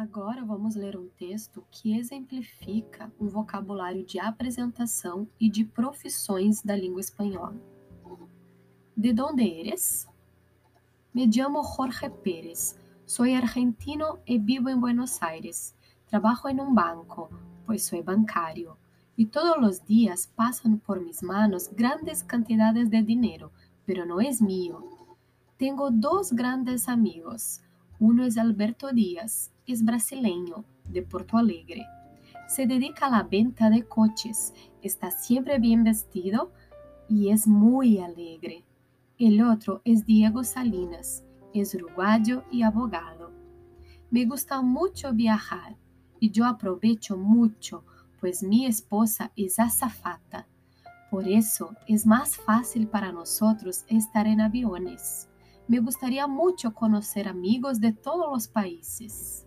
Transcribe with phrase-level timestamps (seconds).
[0.00, 6.74] Agora vamos ler um texto que exemplifica um vocabulário de apresentação e de profissões da
[6.74, 7.60] língua espanhola.
[8.96, 10.08] ¿De dónde eres?
[11.12, 12.78] Me llamo Jorge Pérez.
[13.04, 15.74] Soy argentino y vivo en Buenos Aires.
[16.06, 17.28] Trabajo en un banco,
[17.66, 18.78] pues soy bancario.
[19.18, 23.52] Y todos los días pasan por mis manos grandes cantidades de dinero,
[23.84, 24.82] pero no es mío.
[25.58, 27.60] Tengo dos grandes amigos.
[28.00, 31.84] Uno es Alberto Díaz, es brasileño, de Porto Alegre.
[32.48, 36.50] Se dedica a la venta de coches, está siempre bien vestido
[37.10, 38.64] y es muy alegre.
[39.18, 43.32] El otro es Diego Salinas, es uruguayo y abogado.
[44.10, 45.76] Me gusta mucho viajar
[46.18, 47.84] y yo aprovecho mucho,
[48.18, 50.48] pues mi esposa es azafata.
[51.10, 55.29] Por eso es más fácil para nosotros estar en aviones.
[55.70, 59.46] Me gustaría mucho conocer amigos de todos los países.